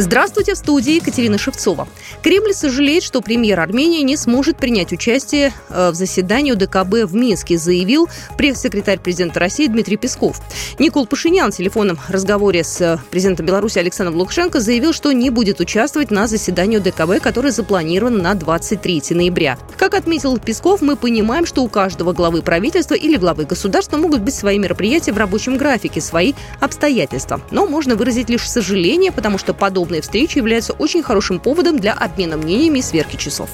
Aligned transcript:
Здравствуйте, 0.00 0.54
в 0.54 0.56
студии 0.56 0.94
Екатерина 0.94 1.36
Шевцова. 1.36 1.86
Кремль 2.22 2.54
сожалеет, 2.54 3.02
что 3.02 3.20
премьер 3.20 3.60
Армении 3.60 4.00
не 4.00 4.16
сможет 4.16 4.56
принять 4.56 4.92
участие 4.92 5.52
э, 5.68 5.90
в 5.90 5.94
заседании 5.94 6.54
ДКБ 6.54 7.04
в 7.04 7.14
Минске, 7.14 7.58
заявил 7.58 8.08
пресс-секретарь 8.38 8.98
президента 8.98 9.40
России 9.40 9.66
Дмитрий 9.66 9.98
Песков. 9.98 10.40
Никол 10.78 11.06
Пашинян 11.06 11.52
в 11.52 11.56
телефонном 11.56 11.98
разговоре 12.08 12.64
с 12.64 12.80
э, 12.80 12.98
президентом 13.10 13.44
Беларуси 13.44 13.78
Александром 13.78 14.16
Лукашенко 14.16 14.58
заявил, 14.60 14.94
что 14.94 15.12
не 15.12 15.28
будет 15.28 15.60
участвовать 15.60 16.10
на 16.10 16.26
заседании 16.26 16.78
ДКБ, 16.78 17.22
которое 17.22 17.50
запланировано 17.50 18.22
на 18.22 18.32
23 18.32 19.02
ноября. 19.10 19.58
Как 19.76 19.92
отметил 19.92 20.38
Песков, 20.38 20.80
мы 20.80 20.96
понимаем, 20.96 21.44
что 21.44 21.62
у 21.62 21.68
каждого 21.68 22.14
главы 22.14 22.40
правительства 22.40 22.94
или 22.94 23.16
главы 23.18 23.44
государства 23.44 23.98
могут 23.98 24.22
быть 24.22 24.34
свои 24.34 24.58
мероприятия 24.58 25.12
в 25.12 25.18
рабочем 25.18 25.58
графике, 25.58 26.00
свои 26.00 26.32
обстоятельства. 26.58 27.42
Но 27.50 27.66
можно 27.66 27.96
выразить 27.96 28.30
лишь 28.30 28.48
сожаление, 28.48 29.12
потому 29.12 29.36
что 29.36 29.52
подобные 29.52 29.89
подобные 29.90 30.02
встречи 30.02 30.38
являются 30.38 30.72
очень 30.74 31.02
хорошим 31.02 31.40
поводом 31.40 31.78
для 31.78 31.92
обмена 31.92 32.36
мнениями 32.36 32.78
и 32.78 32.82
сверки 32.82 33.16
часов. 33.16 33.50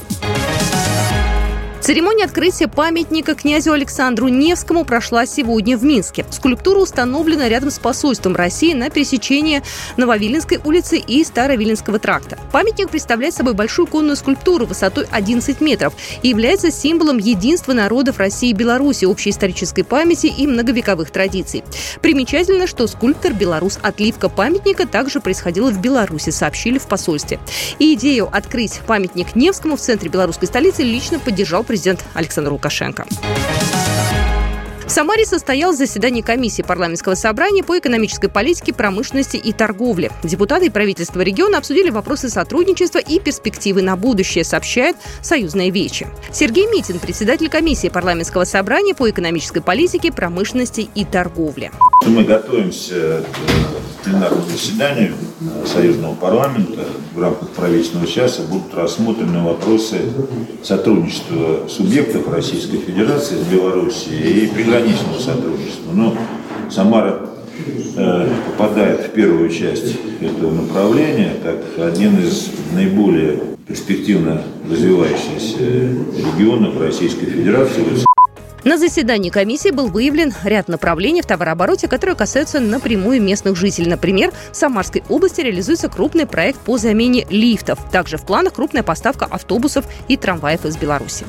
Церемония 1.86 2.24
открытия 2.24 2.66
памятника 2.66 3.36
князю 3.36 3.70
Александру 3.70 4.26
Невскому 4.26 4.84
прошла 4.84 5.24
сегодня 5.24 5.78
в 5.78 5.84
Минске. 5.84 6.26
Скульптура 6.32 6.80
установлена 6.80 7.48
рядом 7.48 7.70
с 7.70 7.78
посольством 7.78 8.34
России 8.34 8.74
на 8.74 8.90
пересечении 8.90 9.62
Нововиленской 9.96 10.58
улицы 10.64 10.98
и 10.98 11.22
Старовиленского 11.22 12.00
тракта. 12.00 12.40
Памятник 12.50 12.90
представляет 12.90 13.34
собой 13.34 13.54
большую 13.54 13.86
конную 13.86 14.16
скульптуру 14.16 14.66
высотой 14.66 15.06
11 15.12 15.60
метров 15.60 15.94
и 16.24 16.28
является 16.30 16.72
символом 16.72 17.18
единства 17.18 17.72
народов 17.72 18.18
России 18.18 18.50
и 18.50 18.52
Беларуси, 18.52 19.04
общей 19.04 19.30
исторической 19.30 19.84
памяти 19.84 20.26
и 20.26 20.48
многовековых 20.48 21.12
традиций. 21.12 21.62
Примечательно, 22.02 22.66
что 22.66 22.88
скульптор 22.88 23.32
белорус 23.32 23.78
отливка 23.80 24.28
памятника 24.28 24.88
также 24.88 25.20
происходила 25.20 25.70
в 25.70 25.80
Беларуси, 25.80 26.30
сообщили 26.30 26.78
в 26.78 26.88
посольстве. 26.88 27.38
И 27.78 27.94
идею 27.94 28.28
открыть 28.32 28.80
памятник 28.88 29.36
Невскому 29.36 29.76
в 29.76 29.80
центре 29.80 30.10
белорусской 30.10 30.48
столицы 30.48 30.82
лично 30.82 31.20
поддержал 31.20 31.62
президент 31.62 31.75
президент 31.76 32.02
Александр 32.14 32.52
Лукашенко. 32.52 33.04
В 34.86 34.88
Самаре 34.88 35.26
состоялось 35.26 35.76
заседание 35.76 36.22
комиссии 36.22 36.62
парламентского 36.62 37.14
собрания 37.14 37.62
по 37.62 37.78
экономической 37.78 38.28
политике, 38.28 38.72
промышленности 38.72 39.36
и 39.36 39.52
торговле. 39.52 40.10
Депутаты 40.22 40.66
и 40.66 40.70
правительство 40.70 41.20
региона 41.20 41.58
обсудили 41.58 41.90
вопросы 41.90 42.30
сотрудничества 42.30 42.98
и 42.98 43.20
перспективы 43.20 43.82
на 43.82 43.96
будущее, 43.96 44.42
сообщает 44.42 44.96
Союзная 45.20 45.70
Вечи. 45.70 46.06
Сергей 46.32 46.66
Митин, 46.68 46.98
председатель 46.98 47.50
комиссии 47.50 47.88
парламентского 47.88 48.44
собрания 48.44 48.94
по 48.94 49.10
экономической 49.10 49.60
политике, 49.60 50.12
промышленности 50.12 50.88
и 50.94 51.04
торговле. 51.04 51.72
Мы 52.06 52.24
готовимся 52.24 53.22
к 54.06 54.08
пленарному 54.08 54.46
заседанию 54.48 55.14
Союзного 55.66 56.14
парламента. 56.14 56.84
В 57.12 57.20
рамках 57.20 57.50
правительственного 57.50 58.06
часа 58.06 58.42
будут 58.42 58.72
рассмотрены 58.74 59.42
вопросы 59.42 59.98
сотрудничества 60.62 61.68
субъектов 61.68 62.32
Российской 62.32 62.78
Федерации 62.78 63.34
с 63.34 63.52
Белоруссией 63.52 64.44
и 64.44 64.46
приграничного 64.46 65.18
сотрудничества. 65.18 65.92
Но 65.92 66.16
Самара 66.70 67.20
э, 67.96 68.28
попадает 68.46 69.06
в 69.06 69.10
первую 69.10 69.50
часть 69.50 69.96
этого 70.20 70.52
направления, 70.52 71.32
как 71.42 71.88
один 71.88 72.20
из 72.20 72.50
наиболее 72.74 73.40
перспективно 73.66 74.42
развивающихся 74.70 75.58
регионов 75.58 76.80
Российской 76.80 77.26
Федерации. 77.26 78.05
На 78.66 78.78
заседании 78.78 79.30
комиссии 79.30 79.70
был 79.70 79.86
выявлен 79.86 80.34
ряд 80.42 80.66
направлений 80.66 81.22
в 81.22 81.26
товарообороте, 81.26 81.86
которые 81.86 82.16
касаются 82.16 82.58
напрямую 82.58 83.22
местных 83.22 83.54
жителей. 83.54 83.88
Например, 83.88 84.32
в 84.50 84.56
Самарской 84.56 85.04
области 85.08 85.40
реализуется 85.40 85.88
крупный 85.88 86.26
проект 86.26 86.58
по 86.58 86.76
замене 86.76 87.28
лифтов. 87.30 87.78
Также 87.92 88.16
в 88.16 88.22
планах 88.22 88.54
крупная 88.54 88.82
поставка 88.82 89.24
автобусов 89.24 89.84
и 90.08 90.16
трамваев 90.16 90.64
из 90.64 90.76
Беларуси. 90.76 91.26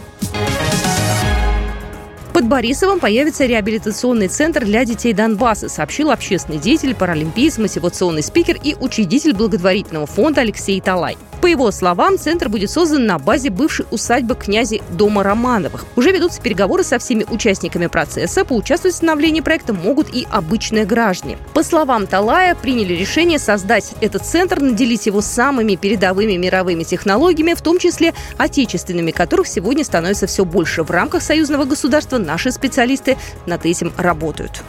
Под 2.34 2.46
Борисовым 2.46 3.00
появится 3.00 3.46
реабилитационный 3.46 4.30
центр 4.30 4.66
для 4.66 4.84
детей 4.84 5.14
Донбасса, 5.14 5.70
сообщил 5.70 6.10
общественный 6.10 6.58
деятель, 6.58 6.96
паралимпиец, 6.96 7.60
мотивационный 7.60 8.24
спикер 8.24 8.58
и 8.64 8.76
учредитель 8.80 9.36
благотворительного 9.36 10.08
фонда 10.08 10.42
Алексей 10.42 10.82
Талай. 10.82 11.20
По 11.42 11.46
его 11.46 11.72
словам, 11.72 12.18
центр 12.18 12.50
будет 12.50 12.72
создан 12.72 13.06
на 13.06 13.20
базе 13.20 13.50
бывшей 13.50 13.86
усадьбы 13.92 14.36
князи 14.36 14.82
Дома 14.92 15.24
Романовых. 15.24 15.86
Уже 15.96 16.12
ведутся 16.12 16.42
переговоры 16.42 16.84
со 16.84 16.98
всеми 17.00 17.26
участниками 17.30 17.88
процесса. 17.88 18.44
Поучаствовать 18.44 18.96
в 18.96 18.98
становлении 18.98 19.42
проекта 19.42 19.74
могут 19.74 20.14
и 20.14 20.28
обычные 20.30 20.86
граждане. 20.86 21.38
По 21.54 21.64
словам 21.64 22.08
Талая, 22.08 22.56
приняли 22.56 22.94
решение 22.94 23.40
создать 23.40 23.94
этот 24.02 24.26
центр, 24.26 24.60
наделить 24.60 25.06
его 25.06 25.22
самыми 25.22 25.76
передовыми 25.76 26.34
мировыми 26.38 26.84
технологиями, 26.84 27.54
в 27.54 27.62
том 27.62 27.78
числе 27.78 28.14
отечественными, 28.38 29.12
которых 29.12 29.48
сегодня 29.48 29.84
становится 29.84 30.28
все 30.28 30.44
больше. 30.44 30.84
В 30.84 30.92
рамках 30.92 31.22
союзного 31.22 31.66
государства 31.66 32.18
наши 32.18 32.52
специалисты 32.52 33.18
над 33.46 33.66
этим 33.66 33.94
работают. 33.98 34.64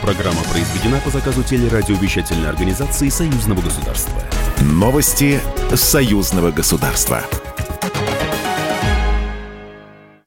Программа 0.00 0.40
произведена 0.50 1.00
по 1.04 1.10
заказу 1.10 1.42
телерадиовещательной 1.42 2.48
организации 2.48 3.08
Союзного 3.08 3.60
государства. 3.60 4.22
Новости 4.60 5.40
союзного 5.76 6.50
государства. 6.50 7.22